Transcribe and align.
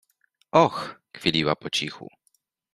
Och!— 0.51 0.79
kwiliła 1.17 1.55
po 1.55 1.69
cichu. 1.69 2.07